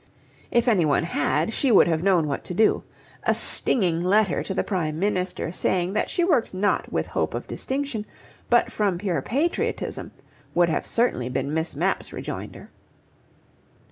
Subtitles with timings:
[0.49, 2.83] If anyone had she would have known what to do:
[3.21, 7.45] a stinging letter to the Prime Minister saying that she worked not with hope of
[7.45, 8.07] distinction,
[8.49, 10.11] but from pure patriotism,
[10.55, 12.71] would have certainly been Miss Mapp's rejoinder.